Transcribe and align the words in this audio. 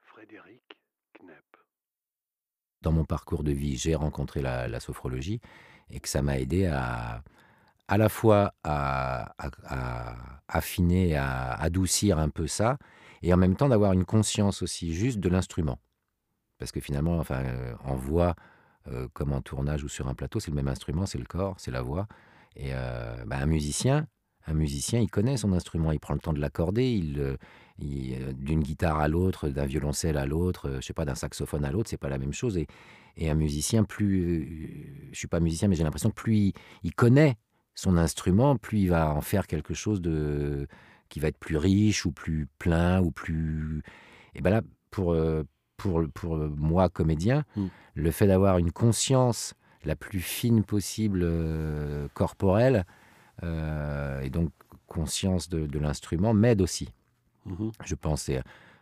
Frédéric 0.00 0.62
Knepp. 1.20 1.56
Dans 2.82 2.92
mon 2.92 3.04
parcours 3.04 3.44
de 3.44 3.52
vie, 3.52 3.76
j'ai 3.76 3.94
rencontré 3.94 4.40
la, 4.42 4.80
sophrologie 4.80 5.40
et 5.90 6.00
que 6.00 6.08
ça 6.08 6.22
m'a 6.22 6.38
aidé 6.38 6.66
à 6.66 7.22
à 7.88 7.98
la 7.98 8.08
fois 8.08 8.54
à 8.64 9.34
affiner, 10.48 11.16
à 11.16 11.52
adoucir 11.52 12.18
un 12.18 12.28
peu 12.28 12.46
ça, 12.46 12.78
et 13.22 13.32
en 13.34 13.36
même 13.36 13.56
temps 13.56 13.68
d'avoir 13.68 13.92
une 13.92 14.04
conscience 14.04 14.62
aussi 14.62 14.94
juste 14.94 15.18
de 15.18 15.28
l'instrument. 15.28 15.78
Parce 16.58 16.72
que 16.72 16.80
finalement, 16.80 17.18
enfin, 17.18 17.44
euh, 17.44 17.74
en 17.84 17.94
voix, 17.94 18.34
euh, 18.88 19.08
comme 19.12 19.32
en 19.32 19.42
tournage 19.42 19.84
ou 19.84 19.88
sur 19.88 20.08
un 20.08 20.14
plateau, 20.14 20.40
c'est 20.40 20.50
le 20.50 20.56
même 20.56 20.68
instrument, 20.68 21.06
c'est 21.06 21.18
le 21.18 21.24
corps, 21.24 21.56
c'est 21.58 21.70
la 21.70 21.82
voix. 21.82 22.06
Et 22.56 22.70
euh, 22.72 23.24
bah, 23.26 23.36
un 23.38 23.46
musicien, 23.46 24.06
un 24.46 24.54
musicien, 24.54 25.00
il 25.00 25.10
connaît 25.10 25.36
son 25.36 25.52
instrument, 25.52 25.92
il 25.92 26.00
prend 26.00 26.14
le 26.14 26.20
temps 26.20 26.32
de 26.32 26.40
l'accorder, 26.40 26.90
il, 26.90 27.18
euh, 27.18 27.36
il, 27.78 28.14
euh, 28.14 28.32
d'une 28.32 28.60
guitare 28.62 28.98
à 29.00 29.08
l'autre, 29.08 29.48
d'un 29.48 29.66
violoncelle 29.66 30.16
à 30.18 30.26
l'autre, 30.26 30.68
euh, 30.68 30.80
je 30.80 30.86
sais 30.86 30.92
pas, 30.92 31.04
d'un 31.04 31.14
saxophone 31.14 31.64
à 31.64 31.70
l'autre, 31.70 31.88
c'est 31.90 31.96
pas 31.96 32.08
la 32.08 32.18
même 32.18 32.32
chose. 32.32 32.56
Et, 32.58 32.66
et 33.16 33.30
un 33.30 33.34
musicien, 33.34 33.84
plus, 33.84 35.08
je 35.12 35.18
suis 35.18 35.28
pas 35.28 35.40
musicien, 35.40 35.68
mais 35.68 35.76
j'ai 35.76 35.84
l'impression 35.84 36.10
que 36.10 36.14
plus 36.14 36.36
il, 36.36 36.52
il 36.82 36.94
connaît 36.94 37.36
son 37.74 37.96
instrument, 37.96 38.56
plus 38.56 38.80
il 38.80 38.90
va 38.90 39.10
en 39.14 39.20
faire 39.20 39.46
quelque 39.46 39.74
chose 39.74 40.00
de 40.00 40.66
qui 41.08 41.20
va 41.20 41.28
être 41.28 41.38
plus 41.38 41.56
riche 41.56 42.06
ou 42.06 42.12
plus 42.12 42.48
plein 42.58 43.00
ou 43.00 43.10
plus. 43.10 43.82
Et 44.34 44.40
ben 44.40 44.50
là, 44.50 44.62
pour 44.90 45.16
pour 45.76 46.02
pour 46.12 46.36
moi 46.36 46.88
comédien, 46.88 47.44
Mm. 47.56 47.66
le 47.94 48.10
fait 48.10 48.26
d'avoir 48.26 48.58
une 48.58 48.72
conscience 48.72 49.54
la 49.84 49.96
plus 49.96 50.20
fine 50.20 50.64
possible 50.64 51.20
euh, 51.22 52.08
corporelle 52.14 52.84
et 53.42 54.30
donc 54.30 54.50
conscience 54.86 55.48
de, 55.48 55.66
de 55.66 55.78
l'instrument 55.78 56.34
m'aide 56.34 56.60
aussi 56.62 56.88
Mhm. 57.46 57.72
je 57.84 57.94
pense. 57.94 58.30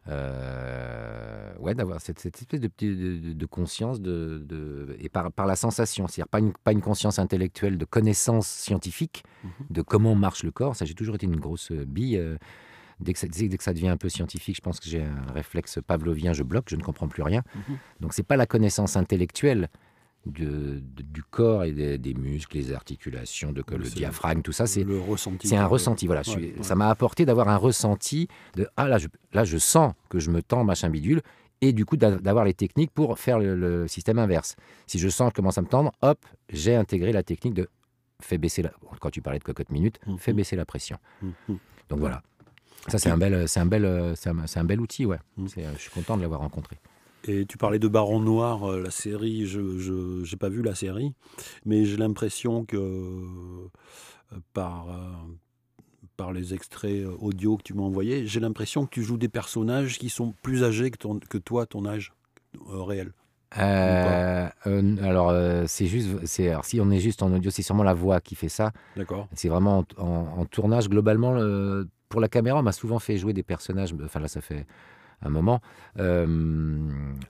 Euh, 0.09 1.53
ouais, 1.59 1.75
d'avoir 1.75 2.01
cette, 2.01 2.19
cette 2.19 2.37
espèce 2.39 2.61
de, 2.61 3.47
conscience 3.47 4.01
de, 4.01 4.45
de- 4.47 4.97
et 5.01 5.09
par, 5.09 5.33
par 5.33 5.47
la 5.47 5.57
sensation, 5.57 6.07
c'est-à-dire 6.07 6.29
pas 6.29 6.39
une, 6.41 6.53
pas 6.65 6.73
une 6.73 6.81
conscience 6.81 7.19
intellectuelle 7.19 7.79
de 7.79 7.85
connaissance 7.85 8.47
scientifique 8.49 9.25
Mhm. 9.45 9.51
de 9.71 9.83
comment 9.83 10.15
marche 10.15 10.43
le 10.45 10.51
corps. 10.53 10.77
Ça, 10.77 10.85
j'ai 10.85 10.95
toujours 10.95 11.17
été 11.17 11.27
une 11.27 11.37
grosse 11.41 11.73
bille. 11.73 12.17
euh, 12.19 12.37
dès, 13.01 13.13
que 13.13 13.19
ça, 13.19 13.27
dès 13.27 13.49
que 13.57 13.65
ça 13.65 13.73
devient 13.73 13.89
un 13.89 13.97
peu 13.97 14.09
scientifique, 14.09 14.55
je 14.57 14.61
pense 14.61 14.79
que 14.79 14.89
j'ai 14.89 15.03
un 15.03 15.33
réflexe 15.33 15.81
pavlovien, 15.85 16.33
je 16.33 16.45
bloque, 16.45 16.67
je 16.69 16.77
ne 16.77 16.83
comprends 16.83 17.09
plus 17.09 17.23
rien. 17.25 17.43
Mhm. 17.57 17.79
Donc, 18.01 18.13
c'est 18.13 18.23
pas 18.23 18.37
la 18.37 18.47
connaissance 18.47 18.97
intellectuelle 18.97 19.69
de- 20.27 20.81
de- 20.81 21.03
du 21.03 21.23
corps 21.23 21.65
et 21.65 21.73
des, 21.73 21.99
des 21.99 22.15
muscles, 22.15 22.57
les 22.57 22.73
articulations, 22.73 23.53
de 23.53 23.65
le 23.71 23.89
diaphragme, 23.91 24.43
tout 24.43 24.53
ça, 24.53 24.67
c'est 24.67 24.85
le 24.85 24.99
ressenti. 25.01 25.49
c'est 25.49 25.57
un 25.57 25.67
ressenti, 25.67 26.07
voilà. 26.07 26.23
Ouais, 26.29 26.37
ouais. 26.37 26.55
Ça 26.63 26.75
m'a 26.77 26.89
apporté 26.91 27.25
d'avoir 27.27 27.49
un 27.49 27.57
ressenti 27.57 28.29
de 28.55 28.69
ah 28.77 28.87
là 28.89 28.99
je, 28.99 29.09
là 29.33 29.45
je 29.45 29.59
sens 29.59 29.95
que 30.09 30.19
je 30.21 30.31
me 30.31 30.43
tends 30.43 30.63
machin 30.65 30.91
bidule 30.91 31.23
et 31.61 31.73
du 31.73 31.85
coup 31.85 31.97
d'a- 31.97 32.19
d'avoir 32.19 32.45
les 32.45 32.55
techniques 32.55 32.91
pour 32.93 33.19
faire 33.19 33.39
le, 33.39 33.57
le 33.57 33.89
système 33.89 34.19
inverse. 34.19 34.55
Si 34.87 34.99
je 34.99 35.09
sens 35.09 35.29
que 35.31 35.33
je 35.35 35.37
commence 35.37 35.59
à 35.59 35.63
me 35.63 35.67
tendre, 35.69 35.93
hop, 36.03 36.19
j'ai 36.49 36.75
intégré 36.77 37.13
la 37.13 37.23
technique 37.23 37.55
de 37.55 37.69
fais 38.21 38.39
baisser 38.39 38.63
la 38.63 38.73
quand 39.01 39.11
tu 39.11 39.23
parlais 39.23 39.41
de 39.41 39.45
cocotte 39.45 39.71
minute, 39.71 39.99
Mhm. 40.07 40.19
fais 40.19 40.33
baisser 40.33 40.55
la 40.55 40.65
pression. 40.65 40.99
Mhm. 41.23 41.59
Donc 41.89 41.99
voilà. 41.99 42.23
Ça 42.89 42.99
c'est 42.99 43.11
un 43.11 43.19
bel 43.19 43.49
c'est 43.49 43.61
un 43.61 43.67
bel 43.67 43.85
euh, 43.85 44.15
un, 44.27 44.61
un 44.61 44.65
bel 44.65 44.81
outil 44.81 45.05
ouais. 45.07 45.19
C'est, 45.49 45.65
euh, 45.65 45.73
je 45.77 45.81
suis 45.83 45.91
content 45.91 46.17
de 46.17 46.23
l'avoir 46.23 46.41
rencontré. 46.41 46.79
Et 47.29 47.47
tu 47.47 47.57
parlais 47.57 47.79
de 47.79 47.89
Baron 47.89 48.21
Noir, 48.21 48.65
euh, 48.71 48.83
la 48.83 48.91
série, 48.91 49.47
je 49.47 49.61
n'ai 50.29 50.37
pas 50.37 50.49
vu 50.49 50.63
la 50.63 50.75
série, 50.75 51.13
mais 51.65 51.85
j'ai 51.85 51.97
l'impression 51.97 52.65
que 52.65 52.77
euh, 52.77 53.69
par, 54.53 54.89
euh, 54.89 55.03
par 56.17 56.33
les 56.33 56.53
extraits 56.55 57.05
audio 57.21 57.57
que 57.57 57.63
tu 57.63 57.75
m'as 57.75 57.83
envoyés, 57.83 58.27
j'ai 58.27 58.41
l'impression 58.41 58.85
que 58.87 58.91
tu 58.91 59.03
joues 59.05 59.19
des 59.19 59.29
personnages 59.29 59.99
qui 59.99 60.09
sont 60.11 60.35
plus 60.43 60.65
âgés 60.65 60.91
que, 60.91 60.99
ton, 60.99 61.19
que 61.21 61.39
toi, 61.39 61.65
ton 61.67 61.87
âge 61.87 62.13
réel. 62.69 63.13
Euh, 63.59 64.49
euh, 64.67 64.97
alors 65.05 65.29
euh, 65.29 65.65
c'est 65.67 65.87
juste 65.87 66.25
c'est 66.25 66.49
alors, 66.49 66.65
si 66.65 66.81
on 66.81 66.91
est 66.91 67.01
juste 67.01 67.23
en 67.23 67.31
audio, 67.35 67.51
c'est 67.51 67.61
sûrement 67.63 67.83
la 67.83 67.93
voix 67.93 68.19
qui 68.21 68.35
fait 68.35 68.49
ça. 68.49 68.73
D'accord 68.97 69.29
C'est 69.35 69.49
vraiment 69.51 69.85
en, 69.99 70.03
en- 70.03 70.39
en 70.41 70.45
tournage 70.47 70.89
globalement. 70.89 71.35
pour 72.09 72.21
la 72.23 72.29
caméra, 72.29 72.59
on 72.59 72.63
m'a 72.63 72.73
souvent 72.73 72.99
fait 72.99 73.19
jouer 73.19 73.35
des 73.35 73.43
personnages. 73.43 73.95
Enfin 74.05 74.21
là, 74.21 74.29
ça 74.29 74.41
fait 74.41 74.67
un 75.23 75.31
moment 75.31 75.61
euh, 75.99 76.89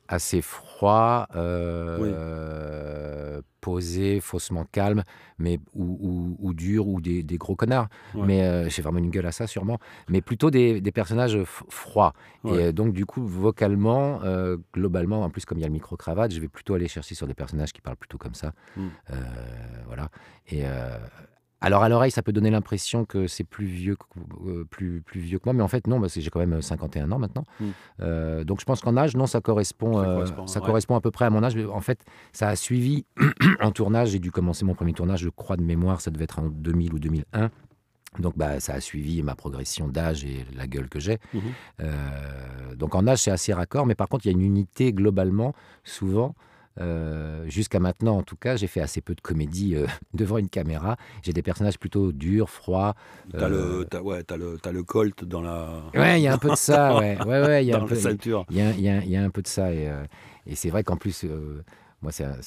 assez 0.09 0.43
froid, 0.43 1.27
euh, 1.35 3.41
posé, 3.61 4.21
faussement 4.21 4.65
calme, 4.65 5.05
mais 5.39 5.59
ou, 5.75 5.99
ou, 6.01 6.37
ou 6.39 6.55
dur 6.55 6.89
ou 6.89 7.01
des, 7.01 7.23
des 7.23 7.39
gros 7.39 7.57
connards. 7.57 7.89
Ouais. 8.15 8.27
Mais 8.27 8.43
euh, 8.43 8.69
j'ai 8.69 8.83
vraiment 8.83 8.99
une 8.99 9.11
gueule 9.11 9.27
à 9.27 9.33
ça 9.33 9.47
sûrement. 9.47 9.79
Mais 10.09 10.21
plutôt 10.21 10.51
des, 10.51 10.81
des 10.81 10.93
personnages 10.93 11.43
froids. 11.45 12.13
Ouais. 12.45 12.69
Et 12.69 12.73
donc 12.73 12.93
du 12.93 13.07
coup, 13.07 13.27
vocalement, 13.27 14.21
globalement, 14.75 15.23
en 15.23 15.31
plus 15.31 15.45
comme 15.45 15.59
il 15.59 15.63
y 15.63 15.65
a 15.65 15.69
le 15.69 15.73
micro 15.73 15.97
cravate, 15.97 16.33
je 16.33 16.41
vais 16.41 16.49
plutôt 16.49 16.75
aller 16.75 16.89
chercher 16.89 17.15
sur 17.15 17.27
des 17.27 17.35
personnages 17.35 17.73
qui 17.73 17.81
parlent 17.81 17.97
plutôt 17.97 18.19
comme 18.19 18.35
ça. 18.35 18.53
Mm. 18.77 18.87
Euh, 19.11 19.15
voilà. 19.87 20.09
Et 20.49 20.65
alors 21.63 21.83
à 21.83 21.89
l'oreille, 21.89 22.11
ça 22.11 22.23
peut 22.23 22.33
donner 22.33 22.51
l'impression 22.51 23.05
que 23.05 23.27
c'est 23.27 23.45
plus 23.45 23.67
vieux, 23.67 23.97
que, 23.97 24.05
euh, 24.49 24.65
plus, 24.69 25.01
plus 25.01 25.21
vieux 25.21 25.39
que 25.39 25.45
moi, 25.47 25.55
mais 25.55 25.63
en 25.63 25.69
fait 25.69 25.87
non, 25.87 26.01
parce 26.01 26.15
que 26.15 26.21
j'ai 26.21 26.31
quand 26.31 26.41
même 26.41 26.61
51 26.61 27.11
ans 27.13 27.19
maintenant. 27.19 27.45
Mm. 27.61 27.65
Euh, 28.01 28.45
donc 28.45 28.61
je 28.61 28.65
pense 28.65 28.81
qu'en 28.81 28.97
âge, 28.97 29.17
non, 29.17 29.27
ça 29.27 29.41
correspond, 29.41 29.95
Ça 29.95 30.01
euh, 30.01 30.15
correspond, 30.15 30.47
ça 30.47 30.61
ouais. 30.61 30.67
correspond 30.67 30.97
à 30.97 31.01
peu 31.01 31.11
près 31.11 31.25
à 31.25 31.31
mon 31.31 31.43
âge. 31.43 31.57
Mais 31.57 31.65
En 31.65 31.81
fait, 31.81 32.05
ça 32.33 32.49
a 32.49 32.57
suivi 32.57 33.07
en 33.61 33.71
tournage. 33.71 34.11
J'ai 34.11 34.19
dû 34.19 34.31
commencer 34.31 34.65
mon 34.65 34.75
premier 34.75 34.93
tournage, 34.93 35.21
je 35.21 35.29
crois 35.29 35.57
de 35.57 35.63
mémoire, 35.63 36.01
ça 36.01 36.11
devait 36.11 36.25
être 36.25 36.41
en 36.41 36.49
2000 36.49 36.95
ou 36.95 36.99
2001. 36.99 37.51
Donc 38.19 38.37
bah, 38.37 38.61
ça 38.61 38.75
a 38.75 38.81
suivi 38.81 39.23
ma 39.23 39.35
progression 39.35 39.89
d'âge 39.89 40.25
et 40.25 40.45
la 40.55 40.67
gueule 40.67 40.89
que 40.89 41.01
j'ai. 41.01 41.19
Euh, 41.81 42.75
donc 42.77 42.95
en 42.95 43.07
âge, 43.07 43.21
c'est 43.21 43.31
assez 43.31 43.55
raccord, 43.55 43.87
mais 43.87 43.95
par 43.95 44.09
contre, 44.09 44.27
il 44.27 44.29
y 44.29 44.35
a 44.35 44.37
une 44.37 44.45
unité 44.45 44.93
globalement, 44.93 45.55
souvent. 45.85 46.35
Euh, 46.81 47.45
Jusqu'à 47.49 47.81
maintenant, 47.81 48.17
en 48.19 48.23
tout 48.23 48.37
cas, 48.37 48.57
j'ai 48.57 48.67
fait 48.67 48.81
assez 48.81 49.01
peu 49.01 49.15
de 49.15 49.21
comédie 49.21 49.75
euh, 49.77 49.87
devant 50.15 50.39
une 50.39 50.49
caméra. 50.49 50.97
J'ai 51.23 51.33
des 51.33 51.43
personnages 51.43 51.79
plutôt 51.79 52.13
durs, 52.13 52.49
froids. 52.51 52.95
T'as 53.33 53.49
Euh, 53.49 53.81
le, 53.81 53.85
t'as- 53.85 54.03
ouais, 54.03 54.23
t'as 54.25 54.37
le, 54.37 54.59
t'as 54.61 54.73
le 54.73 54.83
colt 54.83 55.25
dans 55.25 55.43
la, 55.43 55.83
Ouais, 55.95 56.21
il 56.21 56.23
y 56.25 56.29
a 56.29 56.33
un 56.35 56.39
peu 56.39 56.51
de 56.51 56.55
ça, 56.57 56.97
ouais. 56.99 57.19
Ouais, 57.25 57.43
ouais, 57.43 57.65
il 57.65 57.69
y 57.69 57.73
a 57.73 57.79
dans 57.79 57.85
un 57.85 57.89
peu. 57.89 57.95
la 57.95 58.01
ceinture. 58.01 58.47
Il 58.51 58.57
y 58.57 58.61
y 58.83 59.11
y 59.11 59.17
a 59.17 59.23
un 59.23 59.31
peu 59.31 59.43
de 59.43 59.49
ça. 59.49 59.73
Et, 59.73 59.89
euh, 59.89 60.05
et 60.47 60.55
c'est 60.55 60.71
vrai 60.71 60.83
qu'en 60.85 60.97
plus, 60.97 61.25
euh, 61.25 61.63
moi, 62.01 62.13
c'est 62.13 62.25
un- 62.25 62.41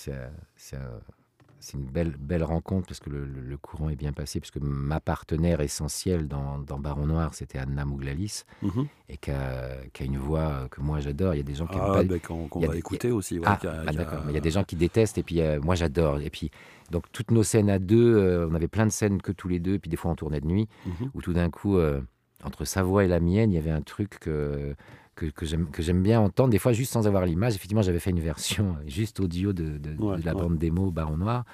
c'est 1.66 1.78
un- 1.78 1.80
c'est 1.80 1.80
un- 1.80 1.82
c'est 1.82 1.86
une 1.86 1.86
belle, 1.92 2.16
belle 2.20 2.44
rencontre 2.44 2.88
parce 2.88 3.00
que 3.00 3.10
le, 3.10 3.26
le- 3.26 3.42
le 3.42 3.58
courant 3.58 3.90
est 3.90 3.96
bien 3.96 4.14
passé, 4.14 4.40
puisque 4.40 4.58
ma 4.62 5.00
partenaire 5.00 5.62
essentielle 5.62 6.28
dans, 6.28 6.60
dans 6.60 6.80
Baron 6.80 7.06
Noir, 7.08 7.34
c'était 7.34 7.58
Anna 7.58 7.86
Mouglalis, 7.86 8.44
Mhm. 8.62 8.88
et 9.10 9.18
qui 9.18 9.32
a, 9.32 9.78
une 10.02 10.18
voix 10.18 10.40
euh, 10.40 10.68
que 10.68 10.82
moi 10.82 11.00
j'adore. 11.00 11.34
Il 11.34 11.38
y 11.38 11.42
a 11.42 11.44
des 11.44 11.56
gens 11.56 11.68
qui 11.68 11.78
Ah, 11.80 11.88
pas. 11.94 12.04
ben, 12.04 12.20
qu'on 12.20 12.48
a 12.64 12.68
va 12.68 12.76
écouter 12.76 13.12
aussi. 13.12 13.40
ouais, 13.40 13.46
Ah, 13.48 13.60
ah, 13.88 13.92
d'accord. 13.94 14.24
Il 14.30 14.34
y 14.34 14.38
a 14.38 14.42
des 14.42 14.52
gens 14.52 14.64
qui 14.64 14.76
détestent, 14.76 15.18
et 15.18 15.24
puis 15.24 15.42
euh, 15.42 15.60
moi 15.62 15.76
j'adore. 15.76 16.20
Et 16.20 16.30
puis, 16.30 16.52
donc, 16.92 17.06
toutes 17.12 17.32
nos 17.32 17.44
scènes 17.44 17.70
à 17.70 17.80
deux, 17.80 18.16
euh, 18.18 18.48
on 18.50 18.56
avait 18.56 18.68
plein 18.68 18.86
de 18.86 18.92
scènes 18.92 19.22
que 19.22 19.32
tous 19.32 19.48
les 19.48 19.60
deux, 19.60 19.80
puis 19.80 19.90
des 19.90 19.98
fois 19.98 20.12
on 20.12 20.16
tournait 20.16 20.42
de 20.42 20.48
nuit 20.48 20.68
Mhm. 20.86 21.10
où 21.14 21.22
tout 21.22 21.34
d'un 21.34 21.50
coup, 21.50 21.78
euh, 21.78 22.02
entre 22.44 22.64
sa 22.66 22.84
voix 22.84 23.04
et 23.04 23.08
la 23.08 23.20
mienne, 23.20 23.52
il 23.52 23.56
y 23.56 23.58
avait 23.58 23.72
un 23.72 23.82
truc 23.82 24.20
que, 24.20 24.76
que, 25.16 25.26
que 25.28 25.46
j'aime 25.82 26.04
bien 26.04 26.20
entendre, 26.20 26.50
des 26.50 26.60
fois 26.60 26.74
juste 26.74 26.92
sans 26.94 27.08
avoir 27.08 27.26
l'image. 27.26 27.56
Effectivement, 27.56 27.82
j'avais 27.82 28.00
fait 28.00 28.10
une 28.12 28.20
version 28.20 28.76
euh, 28.80 28.84
juste 28.88 29.20
audio 29.20 29.54
de, 29.54 29.78
de- 29.78 29.94
de 29.94 30.02
Ouais, 30.04 30.18
la 30.24 30.34
ouais. 30.34 30.42
bande 30.42 30.58
démo 30.58 30.92
Baron 30.92 31.18
Noir, 31.18 31.46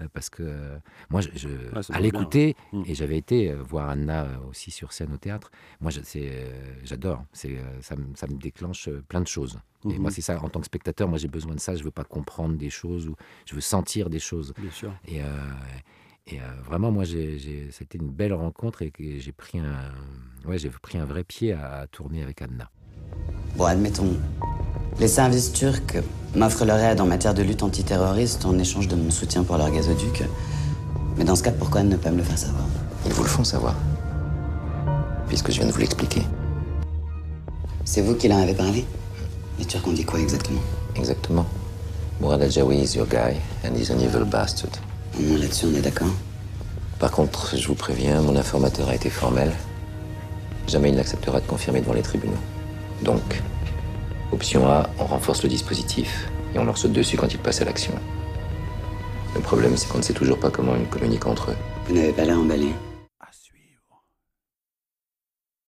euh, 0.00 0.06
parce 0.12 0.30
que 0.30 0.42
euh, 0.42 0.78
moi, 1.10 1.20
je, 1.20 1.28
je- 1.34 1.48
Ouais, 1.74 1.82
ça 1.82 1.94
à 1.94 2.00
l'écouter, 2.00 2.56
bien. 2.72 2.80
Mm. 2.80 2.84
et 2.86 2.94
j'avais 2.94 3.18
été 3.18 3.52
voir 3.54 3.90
Anna 3.90 4.26
aussi 4.48 4.70
sur 4.70 4.92
scène 4.92 5.12
au 5.12 5.18
théâtre, 5.18 5.50
moi, 5.80 5.90
j'adore. 6.84 7.24
C'est, 7.32 7.58
ça, 7.82 7.96
me, 7.96 8.14
ça 8.14 8.26
me 8.26 8.34
déclenche 8.34 8.88
plein 9.08 9.20
de 9.20 9.26
choses. 9.28 9.58
Et 9.84 9.88
Mhm. 9.94 9.98
moi, 9.98 10.10
c'est 10.10 10.20
ça, 10.22 10.38
en 10.42 10.48
tant 10.48 10.60
que 10.60 10.66
spectateur, 10.66 11.08
moi, 11.08 11.18
j'ai 11.18 11.28
besoin 11.28 11.54
de 11.54 11.60
ça. 11.60 11.74
Je 11.74 11.82
veux 11.84 11.90
pas 11.90 12.04
comprendre 12.04 12.56
des 12.56 12.70
choses, 12.70 13.08
ou 13.08 13.16
je 13.46 13.54
veux 13.54 13.60
sentir 13.62 14.10
des 14.10 14.18
choses. 14.18 14.52
Bien 14.58 14.70
sûr. 14.70 14.92
Et, 15.06 15.20
et 16.26 16.38
vraiment, 16.64 16.90
moi, 16.92 17.04
c'était 17.06 17.98
une 17.98 18.10
belle 18.10 18.34
rencontre 18.34 18.82
et 18.82 18.92
j'ai 19.18 19.32
pris 19.32 19.58
un, 19.58 19.92
ouais, 20.46 20.58
pris 20.82 20.98
un 20.98 21.04
vrai 21.06 21.24
pied 21.24 21.52
à, 21.52 21.80
à 21.80 21.86
tourner 21.86 22.22
avec 22.22 22.42
Anna. 22.42 22.70
Bon, 23.56 23.64
admettons. 23.64 24.16
Les 24.98 25.08
services 25.08 25.52
turcs 25.52 26.02
m'offrent 26.34 26.64
leur 26.64 26.78
aide 26.78 27.00
en 27.00 27.06
matière 27.06 27.34
de 27.34 27.42
lutte 27.42 27.62
antiterroriste 27.62 28.44
en 28.44 28.58
échange 28.58 28.88
de 28.88 28.96
mon 28.96 29.10
soutien 29.10 29.42
pour 29.42 29.56
leur 29.56 29.70
gazoduc. 29.70 30.24
Mais 31.16 31.24
dans 31.24 31.36
ce 31.36 31.42
cas, 31.42 31.50
pourquoi 31.50 31.82
ne 31.82 31.96
pas 31.96 32.10
me 32.10 32.18
le 32.18 32.22
faire 32.22 32.38
savoir? 32.38 32.64
Ils 33.06 33.12
vous 33.12 33.22
le 33.22 33.28
font 33.28 33.44
savoir. 33.44 33.74
Puisque 35.28 35.50
je 35.50 35.58
viens 35.58 35.66
de 35.66 35.72
vous 35.72 35.80
l'expliquer. 35.80 36.22
C'est 37.84 38.02
vous 38.02 38.14
qui 38.14 38.28
leur 38.28 38.38
avez 38.38 38.54
parlé? 38.54 38.84
Les 39.58 39.64
Turcs 39.64 39.86
ont 39.86 39.92
dit 39.92 40.04
quoi 40.04 40.20
exactement? 40.20 40.60
Exactement. 40.96 41.46
Mourad 42.20 42.42
Adjawi 42.42 42.82
is 42.82 42.96
your 42.96 43.06
guy, 43.06 43.36
and 43.64 43.74
he's 43.76 43.90
an 43.90 43.98
evil 43.98 44.24
bastard. 44.24 44.70
Au 45.18 45.22
moins 45.22 45.38
là-dessus, 45.38 45.66
on 45.66 45.76
est 45.76 45.82
d'accord? 45.82 46.12
Par 46.98 47.10
contre, 47.10 47.56
je 47.56 47.66
vous 47.66 47.74
préviens, 47.74 48.20
mon 48.20 48.36
informateur 48.36 48.88
a 48.88 48.94
été 48.94 49.10
formel. 49.10 49.52
Jamais 50.68 50.90
il 50.90 50.96
n'acceptera 50.96 51.40
de 51.40 51.46
confirmer 51.46 51.80
devant 51.80 51.94
les 51.94 52.02
tribunaux. 52.02 52.36
Donc, 53.02 53.42
option 54.32 54.66
A, 54.68 54.88
on 54.98 55.04
renforce 55.04 55.42
le 55.42 55.48
dispositif 55.48 56.28
et 56.54 56.58
on 56.58 56.64
leur 56.64 56.76
saute 56.76 56.92
dessus 56.92 57.16
quand 57.16 57.32
ils 57.32 57.38
passent 57.38 57.62
à 57.62 57.64
l'action. 57.64 57.94
Le 59.34 59.40
problème, 59.40 59.76
c'est 59.76 59.88
qu'on 59.88 59.98
ne 59.98 60.02
sait 60.02 60.12
toujours 60.12 60.38
pas 60.38 60.50
comment 60.50 60.74
ils 60.76 60.86
communiquent 60.86 61.26
entre 61.26 61.52
eux. 61.52 61.56
Vous 61.86 61.94
n'avez 61.94 62.12
pas 62.12 62.24
l'air 62.24 62.38
emballé. 62.38 62.68